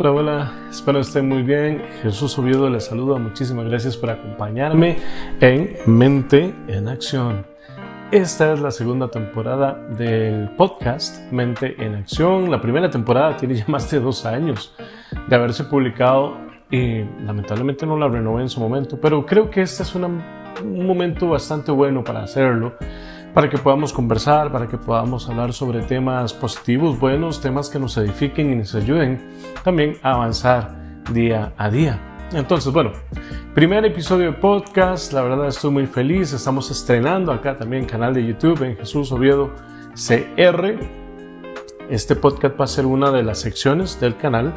[0.00, 1.82] Hola, hola, espero estén muy bien.
[2.02, 4.96] Jesús Oviedo les saluda, muchísimas gracias por acompañarme
[5.40, 7.44] en Mente en Acción.
[8.12, 12.48] Esta es la segunda temporada del podcast Mente en Acción.
[12.48, 14.72] La primera temporada tiene ya más de dos años
[15.26, 16.36] de haberse publicado
[16.70, 20.22] y lamentablemente no la renové en su momento, pero creo que este es un
[20.62, 22.74] momento bastante bueno para hacerlo
[23.34, 27.96] para que podamos conversar, para que podamos hablar sobre temas positivos, buenos, temas que nos
[27.96, 29.20] edifiquen y nos ayuden
[29.62, 32.00] también a avanzar día a día.
[32.32, 32.92] Entonces, bueno,
[33.54, 38.26] primer episodio de podcast, la verdad estoy muy feliz, estamos estrenando acá también canal de
[38.26, 39.54] YouTube en Jesús Oviedo
[39.94, 40.78] CR.
[41.88, 44.52] Este podcast va a ser una de las secciones del canal,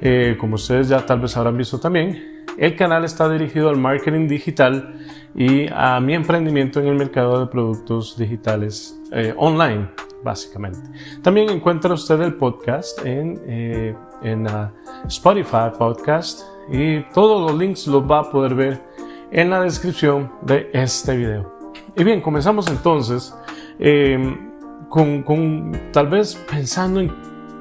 [0.00, 2.29] eh, como ustedes ya tal vez habrán visto también.
[2.60, 4.94] El canal está dirigido al marketing digital
[5.34, 9.88] y a mi emprendimiento en el mercado de productos digitales eh, online,
[10.22, 10.78] básicamente.
[11.22, 14.68] También encuentra usted el podcast en, eh, en uh,
[15.06, 18.82] Spotify Podcast y todos los links los va a poder ver
[19.30, 21.72] en la descripción de este video.
[21.96, 23.34] Y bien, comenzamos entonces
[23.78, 24.50] em,
[24.90, 27.10] con, con tal vez pensando en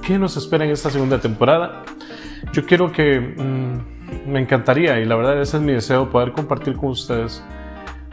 [0.06, 1.84] qué nos espera en esta segunda temporada.
[2.52, 3.18] Yo quiero que...
[3.18, 7.44] Mm, me encantaría y la verdad ese es mi deseo poder compartir con ustedes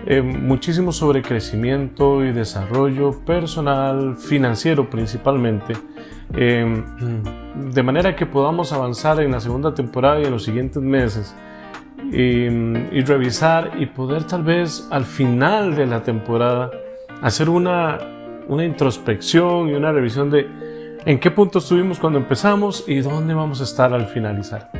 [0.04, 5.74] eh, muchísimo sobre crecimiento y desarrollo personal, financiero principalmente,
[6.34, 6.84] eh,
[7.72, 11.34] de manera que podamos avanzar en la segunda temporada y en los siguientes meses
[12.12, 16.70] y, y, revisar y poder tal vez al final de la temporada
[17.22, 17.98] hacer una,
[18.46, 20.46] una introspección y una revisión de
[21.04, 24.70] en qué punto estuvimos cuando empezamos y dónde vamos a estar al finalizar.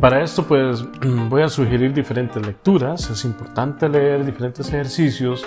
[0.00, 0.82] Para esto pues
[1.28, 5.46] voy a sugerir diferentes lecturas, es importante leer diferentes ejercicios,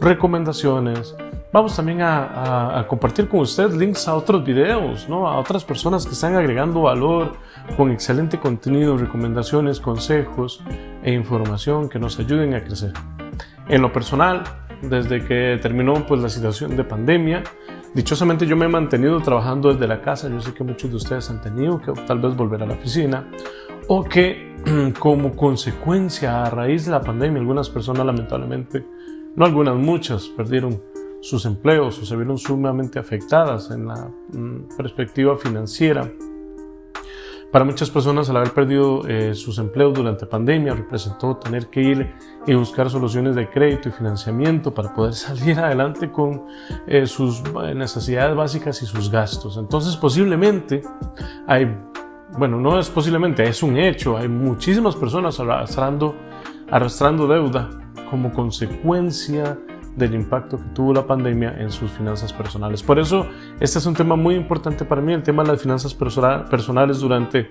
[0.00, 1.14] recomendaciones.
[1.52, 5.28] Vamos también a, compartir con usted links a otros videos, ¿no?
[5.28, 7.34] a otras personas que están agregando valor
[7.76, 10.64] con excelente contenido, recomendaciones, consejos
[11.04, 12.92] e información que nos ayuden a crecer.
[13.68, 14.42] En lo personal,
[14.80, 17.44] desde que terminó pues, la situación de pandemia,
[17.94, 20.28] dichosamente yo me he mantenido trabajando desde la casa.
[20.28, 23.28] Yo sé que muchos de ustedes han tenido que tal vez volver a la oficina
[23.94, 24.56] o que
[24.98, 28.86] como consecuencia a raíz de la pandemia algunas personas lamentablemente,
[29.36, 30.80] no algunas, muchas, perdieron
[31.20, 36.10] sus empleos o se vieron sumamente afectadas en la mm, perspectiva financiera.
[37.52, 42.14] Para muchas personas el haber perdido eh, sus empleos durante pandemia representó tener que ir
[42.46, 46.46] y buscar soluciones de crédito y financiamiento para poder salir adelante con
[46.86, 47.42] eh, sus
[47.74, 49.58] necesidades básicas y sus gastos.
[49.58, 50.82] Entonces posiblemente
[51.46, 51.66] hay
[52.38, 54.16] bueno, no es posiblemente, es un hecho.
[54.16, 56.14] Hay muchísimas personas arrastrando,
[56.70, 57.68] arrastrando deuda
[58.10, 59.58] como consecuencia
[59.96, 62.82] del impacto que tuvo la pandemia en sus finanzas personales.
[62.82, 63.26] Por eso,
[63.60, 67.50] este es un tema muy importante para mí, el tema de las finanzas personales durante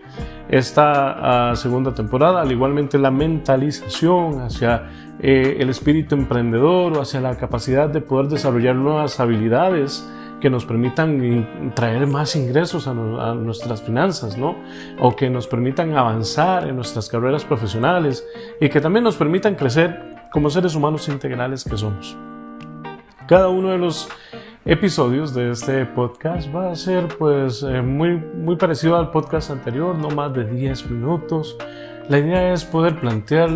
[0.50, 4.90] esta ah, segunda temporada, al igualmente la mentalización hacia
[5.20, 10.08] eh, el espíritu emprendedor o hacia la capacidad de poder desarrollar nuevas habilidades
[10.42, 14.58] que nos permitan traer más ingresos a, nuestras finanzas, ¿no?
[15.00, 18.26] O que nos permitan avanzar en nuestras carreras profesionales
[18.60, 22.18] y que también nos permitan crecer como seres humanos integrales que somos.
[23.28, 24.10] Cada uno de los
[24.66, 29.96] episodios de este podcast va a ser pues eh, muy, muy parecido al podcast anterior,
[29.96, 31.58] no más de 10 minutos.
[32.10, 33.50] La idea es poder plantear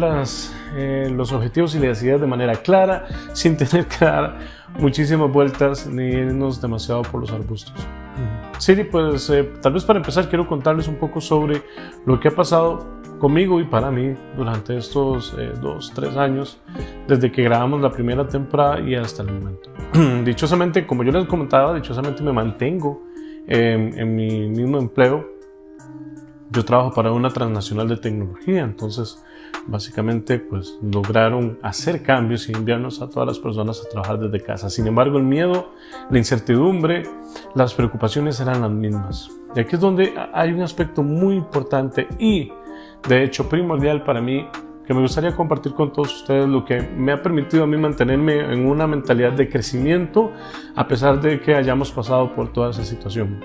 [0.76, 4.38] eh, los objetivos y las ideas de manera clara, sin tener que dar
[4.80, 7.74] muchísimas vueltas ni irnos demasiado por los arbustos.
[8.58, 11.62] Sí, pues eh, tal vez para empezar quiero contarles un poco sobre
[12.06, 12.86] lo que ha pasado
[13.20, 16.60] conmigo y para mí durante estos eh, dos, tres años,
[17.08, 19.70] desde que grabamos la primera temporada y hasta el momento.
[20.26, 23.04] dichosamente, como yo les comentaba, dichosamente me mantengo
[23.48, 25.36] en mi mismo empleo.
[26.50, 29.24] Yo trabajo para una transnacional de tecnología, entonces
[29.68, 34.70] básicamente pues lograron hacer cambios y enviarnos a todas las personas a trabajar desde casa.
[34.70, 35.72] Sin embargo, el miedo,
[36.10, 37.04] la incertidumbre,
[37.56, 39.30] las preocupaciones eran las mismas.
[39.56, 42.52] Y aquí es donde hay un aspecto muy importante y
[43.08, 44.48] de hecho primordial para mí
[44.86, 48.54] que me gustaría compartir con todos ustedes lo que me ha permitido a mí mantenerme
[48.54, 50.32] en una mentalidad de crecimiento
[50.76, 53.40] a pesar de que hayamos pasado por toda esa situación.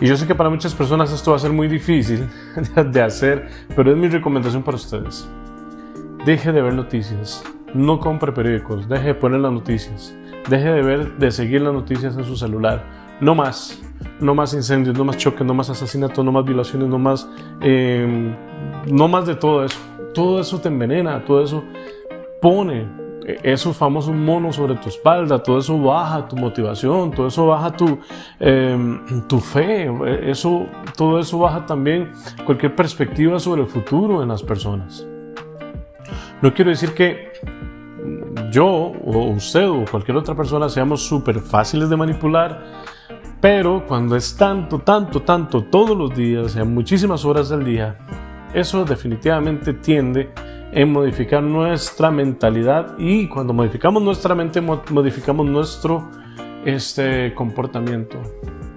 [0.00, 2.28] Y yo sé que para muchas personas esto va a ser muy difícil
[2.92, 5.28] de hacer, pero es mi recomendación para ustedes.
[6.24, 10.14] Deje de ver noticias, no compre periódicos, deje de poner las noticias,
[10.48, 12.84] deje de ver, de seguir las noticias en su celular.
[13.20, 13.80] No más,
[14.20, 17.28] no más incendios, no más choques, no más asesinatos, no más violaciones, no más,
[17.60, 18.34] em,
[18.90, 19.78] no más de todo eso.
[20.12, 21.64] Todo eso te envenena, todo eso
[22.42, 27.72] pone esos famosos monos sobre tu espalda, todo eso baja tu motivación, todo eso baja
[27.72, 27.98] tu,
[28.38, 29.90] em, tu fe,
[30.30, 32.12] eso, todo eso baja también
[32.44, 35.04] cualquier perspectiva sobre el futuro en las personas.
[36.40, 37.32] No quiero decir que
[38.52, 42.62] yo o usted o cualquier otra persona seamos súper fáciles de manipular,
[43.40, 47.96] pero cuando es tanto, tanto, tanto todos los días, en muchísimas horas del día,
[48.54, 50.30] eso definitivamente tiende
[50.76, 56.06] en modificar nuestra mentalidad y cuando modificamos nuestra mente modificamos nuestro
[56.66, 58.18] este, comportamiento.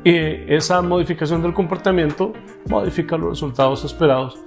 [0.06, 2.32] Y esa modificación del comportamiento
[2.70, 4.40] modifica los resultados esperados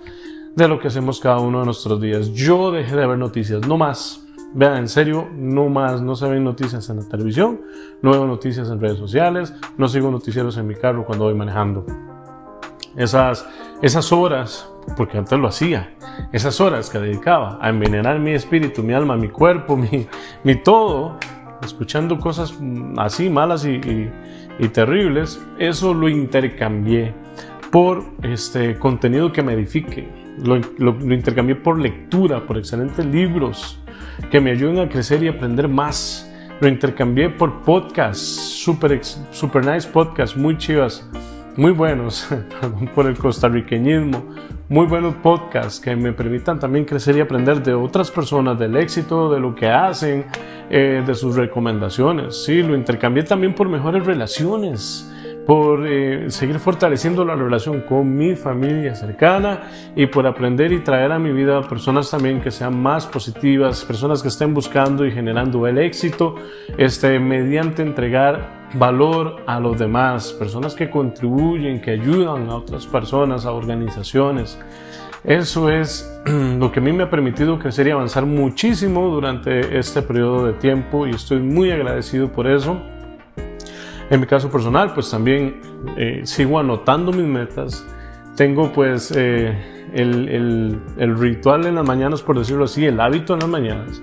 [0.56, 2.32] de lo que hacemos cada uno de nuestros días.
[2.32, 4.26] Yo dejé de ver noticias, no más.
[4.54, 7.60] Vean, en serio, no más, no se ven noticias en la televisión,
[8.00, 11.84] no veo noticias en redes sociales, no sigo noticieros en mi carro cuando voy manejando.
[12.96, 13.46] Esas,
[13.82, 15.94] esas horas, porque antes lo hacía,
[16.32, 19.76] esas horas que dedicaba a envenenar mi espíritu, mi alma, mi cuerpo,
[20.44, 21.18] mi, todo,
[21.62, 22.54] escuchando cosas
[22.98, 24.10] así malas y,
[24.58, 27.14] y, terribles, eso lo intercambié
[27.70, 30.08] por este contenido que me edifique,
[30.38, 33.78] lo, lo, lo intercambié por lectura, por excelentes libros,
[34.30, 36.28] que me ayuden a crecer y aprender más.
[36.60, 39.00] Lo intercambié por podcasts, super,
[39.32, 41.08] super nice podcasts, muy chivas,
[41.56, 42.28] muy buenos,
[42.94, 44.24] por el costarriqueñismo,
[44.68, 49.30] muy buenos podcasts que me permitan también crecer y aprender de otras personas, del éxito,
[49.32, 50.24] de lo que hacen,
[50.70, 52.44] eh, de sus recomendaciones.
[52.44, 55.08] Sí, lo intercambié también por mejores relaciones
[55.46, 59.62] por eh, seguir fortaleciendo la relación con mi familia cercana
[59.96, 64.22] y por aprender y traer a mi vida personas también que sean más positivas, personas
[64.22, 66.36] que estén buscando y generando el éxito
[66.78, 73.46] este, mediante entregar valor a los demás, personas que contribuyen, que ayudan a otras personas,
[73.46, 74.58] a organizaciones.
[75.24, 80.02] Eso es lo que a mí me ha permitido crecer y avanzar muchísimo durante este
[80.02, 82.80] periodo de tiempo y estoy muy agradecido por eso.
[84.10, 85.60] En mi caso personal, pues también
[85.96, 87.86] eh, sigo anotando mis metas.
[88.36, 89.56] Tengo pues eh,
[89.94, 94.02] el, el, ritual en las mañanas, por decirlo así, el hábito en las mañanas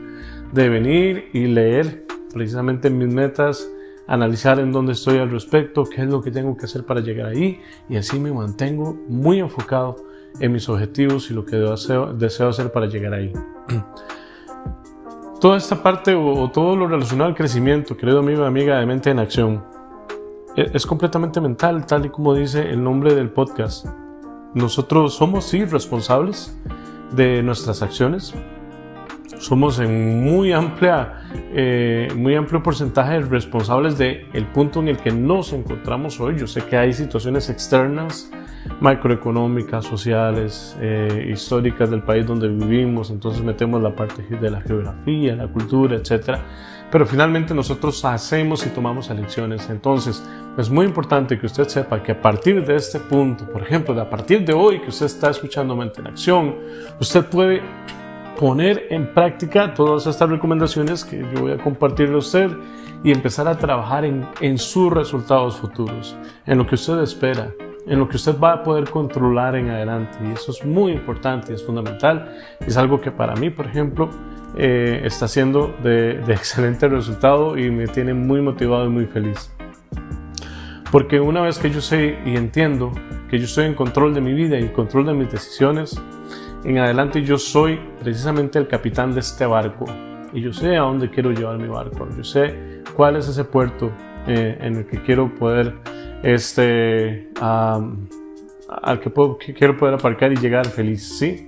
[0.51, 3.68] de venir y leer precisamente mis metas,
[4.10, 7.28] analizar en dónde estoy al respecto, qué es lo que tengo que hacer para llegar
[7.28, 9.98] ahí y así me mantengo muy enfocado
[10.40, 13.32] en mis objetivos y lo que deseo, deseo hacer para llegar ahí.
[15.40, 19.12] Toda esta parte o, todo lo relacionado al crecimiento, querido amigo y amiga de Mente
[19.12, 19.64] en Acción,
[20.56, 23.86] e, es completamente mental, tal y como dice el nombre del podcast.
[24.56, 26.58] Nosotros somos, sí, responsables
[27.12, 28.34] de nuestras acciones.
[29.39, 31.21] Somos en muy amplia,
[31.53, 36.38] eh, muy amplio porcentaje responsables del el punto en el que nos encontramos hoy.
[36.38, 38.30] Yo sé que hay situaciones externas,
[38.81, 45.36] macroeconómicas, sociales, eh, históricas del país donde vivimos, entonces metemos la parte de la geografía,
[45.36, 46.44] la cultura, etcétera
[46.91, 49.69] pero finalmente nosotros hacemos y tomamos elecciones.
[49.69, 50.24] Entonces,
[50.57, 54.01] es muy importante que usted sepa que a partir de este punto, por ejemplo, de
[54.01, 56.56] a partir de hoy que usted está escuchando Mente en Acción,
[57.00, 57.62] usted puede
[58.39, 62.50] poner en práctica todas estas recomendaciones que yo voy a compartirle a usted
[63.03, 66.15] y empezar a trabajar en, en sus resultados futuros,
[66.45, 67.51] en lo que usted espera,
[67.86, 70.18] en lo que usted va a poder controlar en adelante.
[70.25, 72.33] Y eso es muy importante, es fundamental.
[72.65, 74.09] Es algo que para mí, por ejemplo,
[74.56, 79.51] eh, está siendo de, excelente resultado y me tiene muy motivado y muy feliz.
[80.94, 82.94] Porque una vez que yo sé y entiendo
[83.30, 86.01] que yo estoy en control de mi vida y control de mis decisiones,
[86.63, 89.86] en adelante yo soy precisamente el capitán de este barco
[90.34, 93.92] y yo sé a dónde quiero llevar mi barco, yo sé cuál es ese puerto
[94.28, 95.75] eh, en el que quiero poder,
[96.22, 101.48] este, al que, quiero poder aparcar y llegar feliz, ¿sí?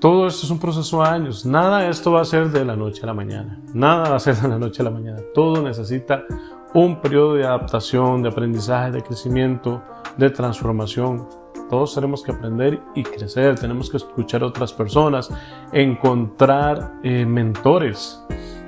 [0.00, 1.44] Todo esto es un proceso de años.
[1.44, 3.60] Nada de esto va a ser de la noche a la mañana.
[3.74, 5.18] Nada va a ser de la noche a la mañana.
[5.34, 6.24] Todo necesita
[6.72, 9.82] un periodo de adaptación, de aprendizaje, de crecimiento,
[10.16, 11.26] de transformación.
[11.68, 15.30] Todos tenemos que aprender y crecer, tenemos que escuchar a otras personas,
[15.72, 18.22] encontrar eh, mentores.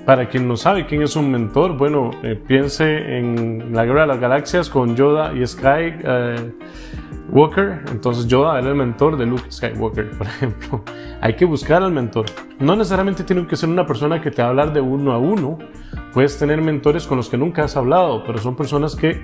[0.04, 4.07] Para quien no sabe quién es un mentor, bueno, eh, piense en la Guerra de
[4.09, 5.95] las Galaxias con Yoda y Sky.
[6.04, 6.52] Eh,
[7.33, 10.83] Walker, entonces Yoda era el mentor de Luke Skywalker, por ejemplo.
[11.21, 12.26] Hay que buscar al mentor.
[12.59, 15.19] No necesariamente tiene que ser una persona que te va a hablar de uno a
[15.19, 15.59] uno.
[16.12, 19.23] Puedes tener mentores con los que nunca has hablado, pero son personas que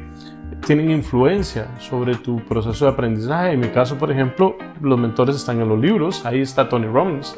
[0.67, 3.53] tienen influencia sobre tu proceso de aprendizaje.
[3.53, 6.25] En mi caso, por ejemplo, los mentores están en los libros.
[6.26, 7.37] Ahí está Tony Robbins.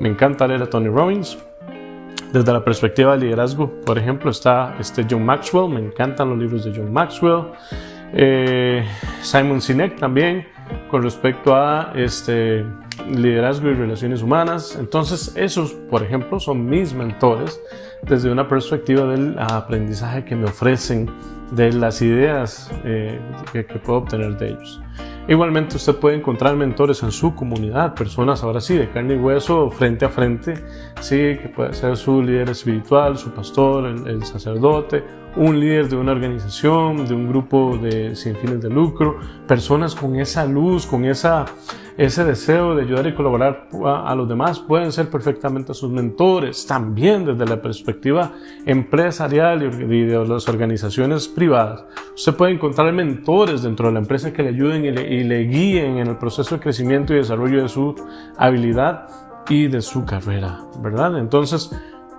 [0.00, 1.38] Me encanta leer a Tony Robbins.
[2.32, 5.72] Desde la perspectiva del liderazgo, por ejemplo, está este John Maxwell.
[5.72, 7.46] Me encantan los libros de John Maxwell.
[8.12, 8.84] Eh,
[9.22, 10.46] Simon Sinek también
[10.90, 12.64] con respecto a este,
[13.10, 14.76] liderazgo y relaciones humanas.
[14.78, 17.60] Entonces, esos, por ejemplo, son mis mentores
[18.02, 21.10] desde una perspectiva del aprendizaje que me ofrecen,
[21.50, 23.20] de las ideas eh,
[23.52, 24.80] que, que puedo obtener de ellos.
[25.28, 29.70] Igualmente usted puede encontrar mentores en su comunidad, personas ahora sí de carne y hueso,
[29.70, 30.54] frente a frente,
[31.00, 35.02] sí, que puede ser su líder espiritual, su pastor, el, sacerdote,
[35.34, 40.14] un líder de una organización, de un grupo de sin fines de lucro, personas con
[40.14, 41.44] esa luz, con esa
[41.96, 47.24] ese deseo de ayudar y colaborar a, los demás pueden ser perfectamente sus mentores, también
[47.24, 48.32] desde la perspectiva
[48.66, 51.84] empresarial y de las organizaciones privadas.
[52.14, 55.44] Usted puede encontrar mentores dentro de la empresa que le ayuden y le, y le
[55.44, 57.94] guíen en el proceso de crecimiento y desarrollo de su
[58.36, 59.08] habilidad
[59.48, 61.18] y de su carrera, ¿verdad?
[61.18, 61.70] Entonces,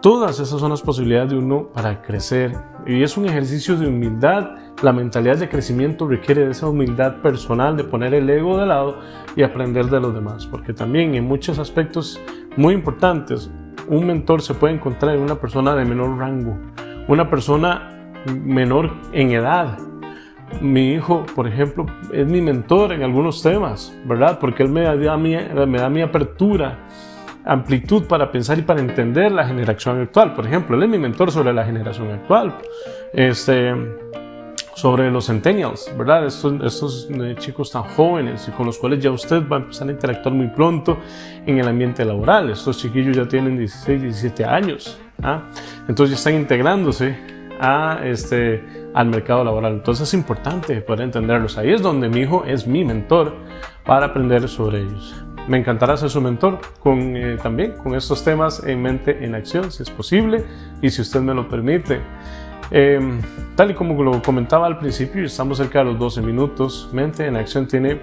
[0.02, 2.56] Todas esas son las posibilidades de uno para crecer
[2.86, 4.52] y es un ejercicio de humildad.
[4.84, 9.00] La mentalidad de crecimiento requiere de esa humildad personal, de poner el ego de lado
[9.36, 12.22] y aprender de los demás, porque también en muchos aspectos
[12.58, 13.50] muy importantes,
[13.88, 16.60] un mentor se puede encontrar en una persona de menor rango,
[17.08, 19.80] una persona menor en edad.
[20.62, 24.38] Mi hijo, por ejemplo, es mi mentor en algunos temas, ¿verdad?
[24.40, 26.86] Porque él me da mi, me da mi apertura
[27.48, 30.34] amplitud para pensar y para entender la generación actual.
[30.34, 32.58] Por ejemplo, él es mi mentor sobre la generación actual,
[33.14, 33.74] este,
[34.78, 36.28] sobre los centennials, ¿verdad?
[36.28, 39.88] Estos, estos eh, chicos tan jóvenes y con los cuales ya usted va a empezar
[39.88, 41.00] a interactuar muy pronto
[41.48, 42.52] en el ambiente laboral.
[42.52, 45.42] Estos chiquillos ya tienen 16, 17 años, ¿ah?
[45.88, 47.18] entonces ya están integrándose
[47.60, 49.74] a este, al mercado laboral.
[49.74, 51.58] Entonces es importante poder entenderlos.
[51.58, 53.34] Ahí es donde mi hijo es mi mentor
[53.84, 55.24] para aprender sobre ellos.
[55.48, 59.72] Me encantará ser su mentor con, eh, también con estos temas en mente en acción,
[59.72, 60.46] si es posible
[60.84, 62.00] y si usted me lo permite.
[62.72, 63.22] Em,
[63.56, 66.90] tal y como lo comentaba al principio, estamos cerca de los 12 minutos.
[66.92, 68.00] Mente en Acción tiene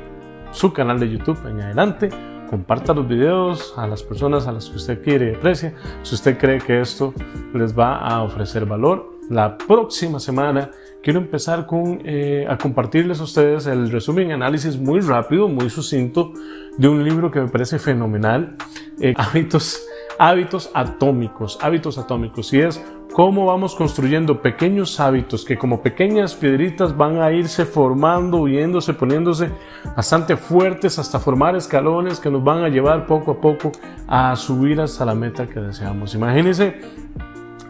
[0.52, 2.08] su canal de YouTube en adelante.
[2.48, 5.74] Comparta los videos a las personas a las que usted quiere y aprecia.
[6.02, 7.12] Si usted cree que esto
[7.52, 10.70] les va a ofrecer valor, la próxima semana
[11.02, 16.32] quiero empezar con, eh, a compartirles a ustedes el resumen análisis muy rápido, muy sucinto
[16.76, 18.56] de un libro que me parece fenomenal,
[19.00, 19.82] eh, hábitos,
[20.18, 26.96] hábitos atómicos, hábitos atómicos, y es cómo vamos construyendo pequeños hábitos que como pequeñas piedritas
[26.96, 29.50] van a irse formando, huyéndose, poniéndose
[29.96, 33.70] bastante fuertes hasta formar escalones que nos van a llevar poco a poco
[34.08, 36.14] a subir hasta la meta que deseamos.
[36.14, 36.80] Imagínense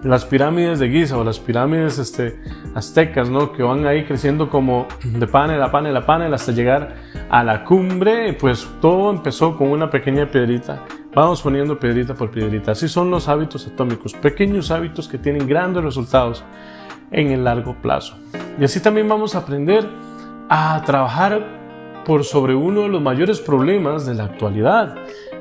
[0.05, 2.39] las pirámides de Giza o las pirámides este,
[2.75, 3.53] aztecas, ¿no?
[3.53, 6.95] Que van ahí creciendo como de panel a panel a panel hasta llegar
[7.31, 10.85] a la cumbre, pues todo empezó con una pequeña piedrita.
[11.15, 12.73] Vamos poniendo piedrita por piedrita.
[12.73, 16.43] Así son los hábitos atómicos, pequeños hábitos que tienen grandes resultados
[17.13, 18.17] en el largo plazo.
[18.59, 19.89] Y así también vamos a aprender
[20.49, 24.97] a trabajar por sobre uno de los mayores problemas de la actualidad,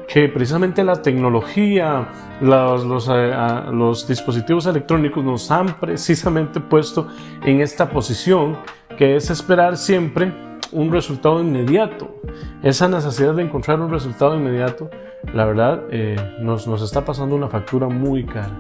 [0.08, 2.08] que precisamente la tecnología,
[2.40, 3.34] los, eh,
[3.72, 7.08] los, dispositivos electrónicos nos han precisamente puesto
[7.44, 8.58] en esta posición
[8.98, 10.32] que es esperar siempre
[10.74, 12.16] un resultado inmediato.
[12.62, 14.90] Esa necesidad de encontrar un resultado inmediato,
[15.34, 18.52] la verdad, eh, nos, nos está pasando una factura muy cara.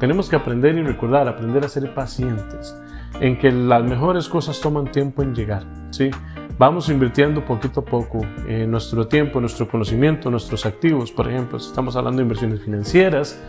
[0.00, 2.76] Tenemos que aprender y recordar, aprender a ser pacientes,
[3.20, 6.10] en que las mejores cosas toman tiempo en llegar, ¿sí?
[6.58, 11.94] vamos invirtiendo poquito a poco en nuestro tiempo, nuestro conocimiento, nuestros activos, por ejemplo, estamos
[11.96, 13.40] hablando de inversiones financieras,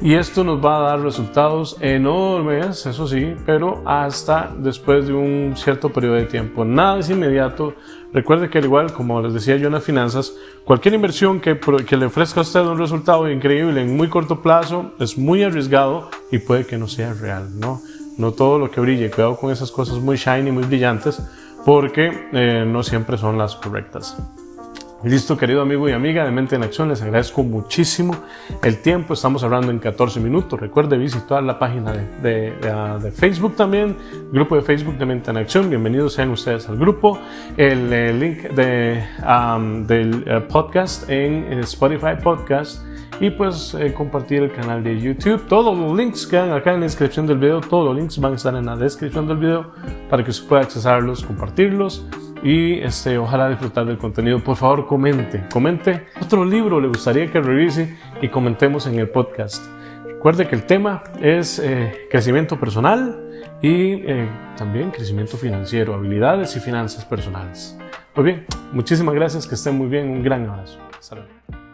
[0.00, 5.54] y esto nos va a dar resultados enormes, eso sí, pero hasta después de un
[5.56, 6.64] cierto periodo de tiempo.
[6.64, 7.74] Nada es inmediato.
[8.12, 10.32] Recuerde que al igual, como les decía yo en las finanzas,
[10.64, 11.58] cualquier inversión que,
[11.96, 16.38] le ofrezca a usted un resultado increíble en muy corto plazo es muy arriesgado y
[16.38, 17.82] puede que no sea real, ¿no?
[18.16, 21.20] No todo lo que brille, cuidado con esas cosas muy shiny, muy brillantes,
[21.64, 24.16] porque eh, no siempre son las correctas.
[25.04, 28.16] Listo, querido amigo y amiga de Mente en Acción, les agradezco muchísimo
[28.64, 29.14] el tiempo.
[29.14, 30.58] Estamos hablando en 14 minutos.
[30.58, 33.96] Recuerde visitar la página de, ah, Facebook también,
[34.32, 35.70] grupo de Facebook de Mente en Acción.
[35.70, 37.16] Bienvenidos sean ustedes al grupo.
[37.56, 39.04] El, eh, link de,
[39.86, 42.82] del eh, podcast en Spotify Podcast
[43.20, 45.46] y pues eh, compartir el canal de YouTube.
[45.46, 48.34] Todos los links quedan acá en la descripción del video, todos los links van a
[48.34, 49.70] estar en la descripción del video
[50.10, 52.04] para que se pueda accesarlos, compartirlos
[52.42, 54.38] y este, ojalá disfrutar del contenido.
[54.40, 59.64] Por favor, comente, comente otro libro le gustaría que revise y comentemos en el podcast.
[60.04, 63.28] Recuerde que el tema es eh, crecimiento personal
[63.62, 67.78] y eh, también crecimiento financiero, habilidades y finanzas personales.
[68.14, 70.78] Muy bien, muchísimas gracias, que estén muy bien, un gran abrazo.
[70.98, 71.67] Hasta